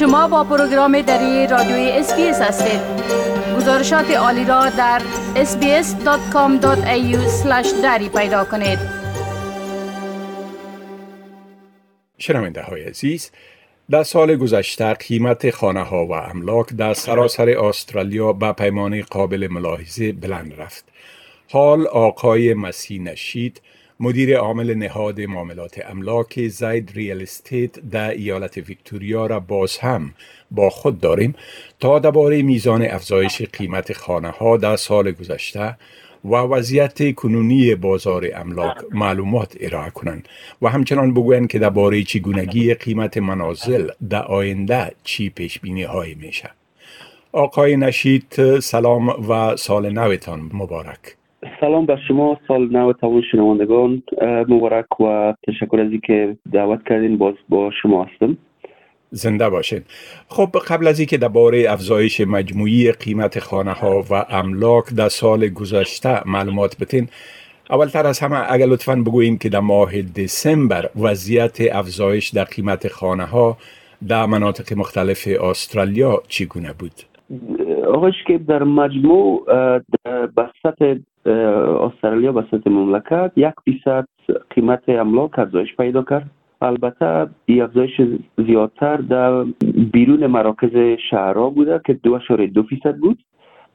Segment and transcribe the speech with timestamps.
[0.00, 2.80] شما با پروگرام دری رادیوی SBS هستید
[3.56, 5.02] گزارشات عالی را در
[5.34, 7.16] sbs.com.au
[7.82, 8.78] دری پیدا کنید
[12.18, 13.30] شنونده های عزیز
[13.90, 20.12] در سال گذشته قیمت خانه ها و املاک در سراسر استرالیا به پیمانه قابل ملاحظه
[20.12, 20.84] بلند رفت.
[21.50, 23.60] حال آقای مسیح نشید
[24.02, 30.14] مدیر عامل نهاد معاملات املاک زید Real Estate در ایالت ویکتوریا را باز هم
[30.50, 31.34] با خود داریم
[31.80, 35.76] تا درباره میزان افزایش قیمت خانه ها در سال گذشته
[36.24, 40.28] و وضعیت کنونی بازار املاک معلومات ارائه کنند
[40.62, 46.50] و همچنان بگویند که درباره چگونگی قیمت منازل در آینده چی پیش بینی های میشه
[47.32, 51.19] آقای نشید سلام و سال نوتان مبارک.
[51.60, 54.02] سلام بر شما سال نو تمام شنوندگان.
[54.48, 58.36] مبارک و تشکر از که دعوت کردین باز با شما هستم.
[59.10, 59.80] زنده باشین.
[60.28, 66.28] خب قبل از اینکه درباره افزایش مجموعی قیمت خانه ها و املاک در سال گذشته
[66.28, 67.08] معلومات بتین
[67.70, 73.24] اولتر از همه اگر لطفا بگوییم که در ماه دسامبر وضعیت افزایش در قیمت خانه
[73.24, 73.56] ها
[74.08, 76.92] در مناطق مختلف استرالیا چگونه بود؟
[77.94, 79.46] آقای که در مجموع
[80.36, 84.06] بسط استرالیا به سطح مملکت یک فیصد
[84.50, 86.30] قیمت املاک افزایش پیدا کرد
[86.62, 88.00] البته این افزایش
[88.46, 89.44] زیادتر در
[89.92, 92.18] بیرون مراکز شهرها بوده که دو
[92.54, 93.18] دو فیصد بود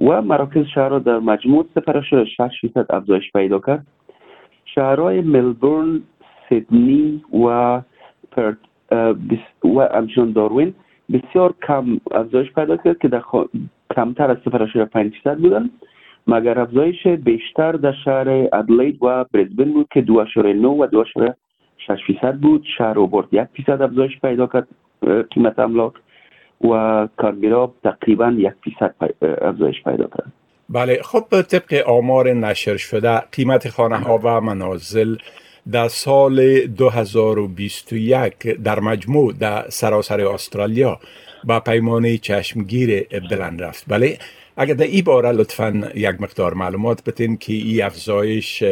[0.00, 3.86] و مراکز شهرها در مجموع سپر شش فیصد افزایش پیدا کرد
[4.64, 6.02] شهرهای ملبورن
[6.48, 7.80] سیدنی و
[8.30, 8.56] پرت
[9.64, 10.74] و همچنان داروین
[11.12, 13.22] بسیار کم افزایش پیدا کرد که در
[13.96, 15.70] کمتر از سفر پنج فیصد بودن
[16.26, 21.04] مگر افزایش بیشتر در شهر ادلید و برزبن بود که دو نو و دو
[21.86, 22.64] شش فیصد بود.
[22.78, 24.68] شهر اوبورد یک فیصد افزایش پیدا کرد
[25.30, 25.92] قیمت املاک
[26.64, 28.94] و کارگرا تقریبا یک فیصد
[29.42, 30.32] افزایش پیدا کرد.
[30.68, 35.16] بله خب طبق آمار نشر شده قیمت خانه ها و منازل
[35.72, 38.34] در سال 2021
[38.64, 40.98] در مجموع در سراسر استرالیا
[41.44, 43.84] با پیمانه چشمگیر بلند رفت.
[43.88, 44.18] بله
[44.56, 48.62] اگر در این باره لطفا یک مقدار معلومات بتین که این افزایش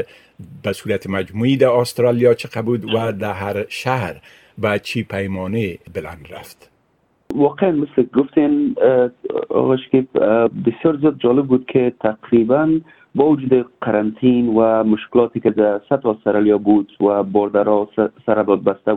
[0.62, 4.20] به صورت مجموعی در استرالیا چه بود و در هر شهر
[4.58, 6.70] با چی پیمانه بلند رفت.
[7.34, 8.74] واقعا مثل گفتین
[9.90, 10.06] که
[10.66, 12.80] بسیار زیاد جالب بود که تقریبا
[13.14, 17.88] با وجود قرنطین و مشکلاتی که در سطح استرالیا بود و بردرها
[18.26, 18.94] سرباد بسته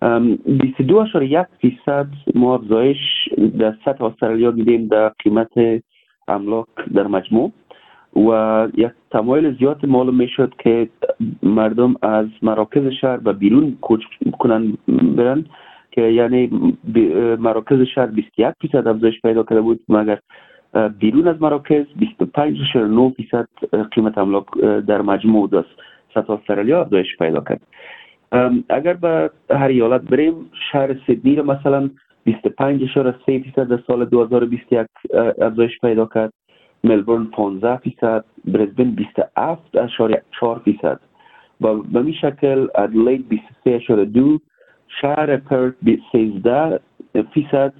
[0.00, 2.96] بودن 22.1 فیصد ما افزایش
[3.58, 5.82] در سطح استرالیا دیدیم در قیمت
[6.28, 7.52] املاک در مجموع
[8.16, 10.88] و یک تمایل زیاد معلوم می شد که
[11.42, 14.00] مردم از مراکز شهر به بیرون کوچ
[14.38, 14.78] کنن
[15.16, 15.44] برن
[15.90, 16.72] که یعنی
[17.38, 20.18] مراکز شهر 21 فیصد افزایش پیدا کرده بود مگر
[20.98, 23.48] بیرون از مراکز 25.9 فیصد
[23.92, 24.46] قیمت املاک
[24.86, 25.68] در مجموع دست
[26.14, 27.60] سطح استرالیا افزایش پیدا کرد.
[28.68, 31.90] اگر به هر ایالت بریم شهر سیدنی مثلا
[32.28, 34.86] 25.3 فیصد در سال 2021
[35.40, 36.32] افزایش پیدا کرد.
[36.84, 41.00] ملبورن 15 فیصد برزبن 27 اشاره 4 فیصد.
[41.60, 44.40] و به می شکل ادلید 23
[45.00, 45.74] شهر پرت
[46.12, 46.80] 13
[47.34, 47.72] فیصد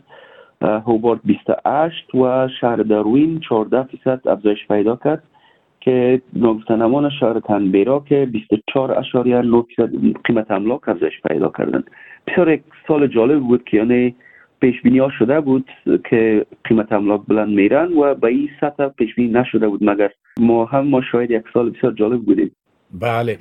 [0.62, 5.22] هوبارت 28 و شهر داروین 14 فیصد افزایش پیدا کرد.
[5.80, 9.90] که نام شهر تنبیرا که 24 اشاریه 9 فیصد
[10.24, 11.84] قیمت املاک افزایش پیدا کردن
[12.26, 14.14] بسیار یک سال جالب بود که یعنی
[14.60, 15.70] پیش بینی ها شده بود
[16.10, 19.84] که قیمت املاک بلند میرن و به این سطح پیش بینی نشده بود.
[19.84, 22.50] مگر ما هم ما شاید یک سال بسیار جالب بودیم.
[22.92, 23.38] بله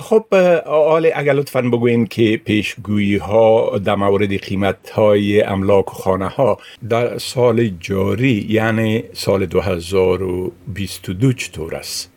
[0.00, 0.34] خب
[0.66, 6.56] آل اگر لطفا بگوین که پیشگویی ها در مورد قیمت های املاک و خانه ها
[6.90, 12.12] در سال جاری یعنی سال 2022 چطور است؟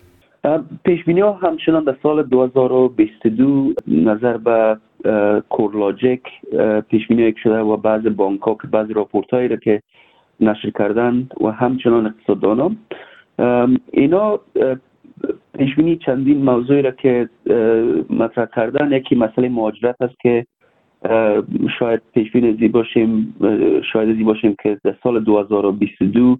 [0.85, 4.77] پیش بینی ها همچنان در سال 2022 نظر به
[5.49, 6.23] کورلاجیک
[6.89, 9.81] پیش بینی شده و بعض بانک ها که بعض راپورت هایی را که
[10.39, 12.77] نشر کردن و همچنان اقتصاددان
[13.91, 14.39] اینا
[15.59, 17.29] پیش بینی چندین موضوعی را که
[18.09, 20.45] مطرح کردن یکی مسئله مهاجرت است که
[21.79, 23.35] شاید پیش بینی باشیم
[23.93, 26.37] شاهد ازی باشیم که در سال 2022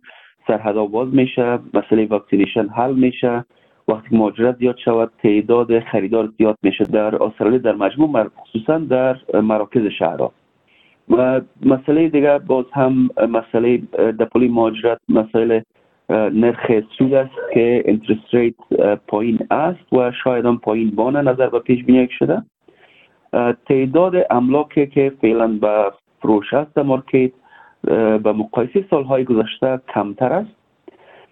[0.47, 3.45] سرحدا باز میشه مسئله vaccination حل میشه
[3.87, 9.85] وقتی مهاجرت زیاد شود تعداد خریدار زیاد میشه در استرالیا در مجموع خصوصا در مراکز
[9.99, 10.31] شهرها.
[11.09, 13.77] و مسئله دیگر باز هم مسئله
[14.19, 15.65] در پهلوی مهاجرت مسئله
[16.09, 18.55] نرخ سود است که interest rate
[19.07, 22.43] پایین است و شاید هم پایین بمانه نظر به پیش بینی شده.
[23.67, 25.91] تعداد املاکی که فعلا به
[26.21, 27.31] فروش است در مارکت
[28.23, 30.51] به مقایسه سالهای گذشته کمتر است.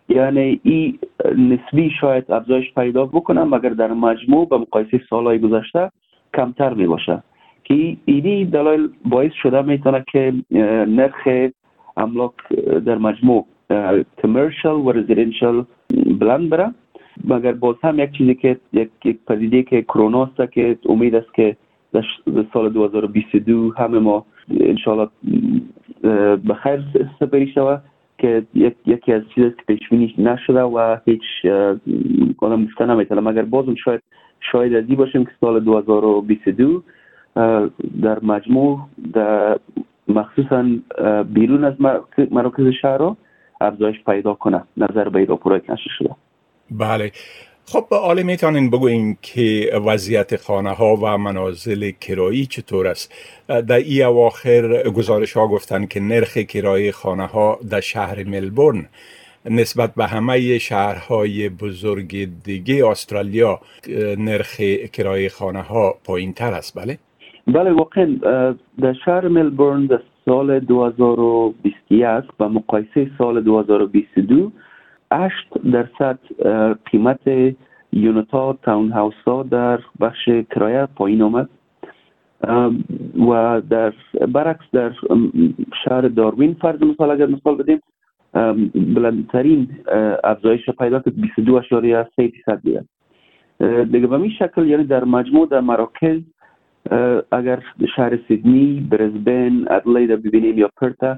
[0.09, 0.99] یعنی این
[1.37, 5.91] نسبی شاید افزایش پیدا بکنه مگر در مجموع به مقایسه سالهای گذشته
[6.33, 7.23] کمتر می باشه
[7.63, 10.33] که اینی دلایل باعث شده می‌تونه که
[10.87, 11.51] نرخ
[11.97, 12.33] املاک
[12.85, 13.45] در مجموع
[14.23, 15.63] کمرشل و رزیدنشل
[16.19, 16.73] بلند بره.
[17.25, 21.33] مگر باز هم یک چیزی که یک, یک پدیده که کرونا است که امید است
[21.33, 21.55] که
[21.93, 22.03] در
[22.53, 24.25] سال 2022 همه ما
[24.59, 25.09] انشاءالله
[26.35, 26.83] به خیر
[27.19, 27.81] سپری شود
[28.17, 28.43] که
[28.85, 31.21] یکی از چیزی که پیش بینی نشده و هیچ
[32.37, 33.21] آدم گفته نمی‌تونه.
[33.21, 34.01] مگر بازم شاید
[34.39, 36.83] شاید ازی باشیم که سال 2022
[38.01, 38.79] در مجموع
[39.13, 39.59] در
[40.07, 40.65] مخصوصا
[41.33, 41.73] بیرون از
[42.31, 43.15] مراکز شهر
[43.61, 44.63] افزایش پیدا کنه.
[44.77, 46.09] نظر به ایراپورای کنشه شده.
[46.71, 47.11] بله.
[47.65, 53.13] خب آله می‌تونین بگوین که وضعیت خانه ها و منازل کرایی چطور است؟
[53.47, 58.85] در ای اواخر گزارش ها گفتن که نرخ کرای خانه ها در شهر ملبورن.
[59.45, 63.59] نسبت به همه شهرهای بزرگ دیگه استرالیا
[64.17, 64.61] نرخ
[64.93, 66.79] کرای خانه ها پایین تر است.
[66.79, 66.97] بله؟
[67.47, 68.05] بله واقعا
[68.81, 74.51] در شهر ملبورن در سال 2021 و مقایسه سال 2022
[75.11, 76.19] 8 درصد
[76.85, 77.55] قیمت
[77.93, 81.49] یونتا تاون هاوس ها در بخش کرایه پایین آمد.
[83.29, 83.93] و در
[84.27, 84.91] برعکس در
[85.83, 87.81] شهر داروین فرض مثال اگر مثال بدیم
[88.95, 89.69] بلندترین
[90.23, 92.85] افزایش پیدا کرد 22 اشاریه 3 درصد
[93.91, 96.21] دیگه به این شکل یعنی در مجموع در مراکز
[97.31, 97.63] اگر
[97.95, 101.17] شهر سیدنی برزبن ادلید ببینیم یا پرتا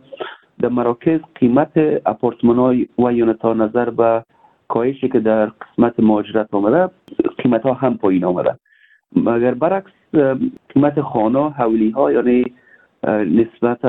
[0.61, 1.71] در مراکز قیمت
[2.05, 4.23] اپارتمان های و یونت ها نظر به
[4.67, 6.89] کاهشی که در قسمت مهاجرت آمده
[7.37, 8.55] قیمت ها هم پایین آمده.
[9.15, 9.91] مگر برعکس
[10.69, 12.45] قیمت خانه حولی ها یعنی
[13.07, 13.81] نسبت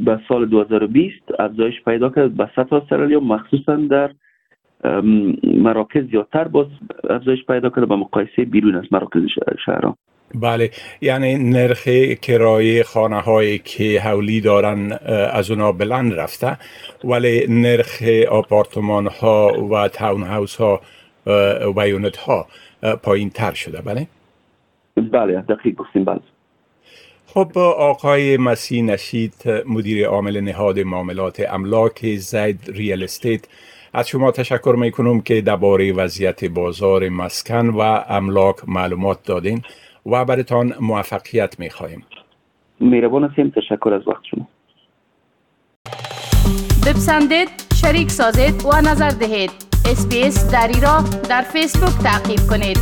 [0.00, 4.10] به سال 2020 افزایش پیدا کرد به سطح استرالیا مخصوصا در
[5.44, 6.66] مراکز زیادتر باز
[7.10, 9.22] افزایش پیدا کرده به مقایسه بیرون از مراکز
[9.66, 9.96] شهرها.
[10.34, 10.70] بله
[11.00, 11.88] یعنی نرخ
[12.22, 14.92] کرایه خانه هایی که حولی دارن
[15.32, 16.56] از اونا بلند رفته
[17.04, 20.80] ولی نرخ آپارتمان ها و تاون هاوس ها
[21.76, 22.46] و یونت ها
[23.02, 23.80] پایین تر شده.
[23.80, 24.06] بله؟
[24.96, 26.20] بله دقیق گفتیم بله.
[27.26, 29.34] خب آقای مسیح نشید
[29.66, 33.40] مدیر عامل نهاد معاملات املاک زید ریال استیت
[33.92, 39.62] از شما تشکر می کنم که درباره وضعیت بازار مسکن و املاک معلومات دادین.
[40.08, 42.04] و برتان موفقیت می خواهیم
[42.80, 44.48] مهربان هستیم تشکر از وقت شما.
[46.86, 47.48] بپسندید
[47.80, 49.50] شریک سازید و نظر دهید.
[49.90, 52.78] اسپیس دری را در فیسبوک تعقیب کنید.